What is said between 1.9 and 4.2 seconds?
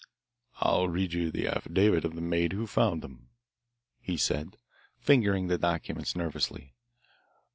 of the maid who found them," he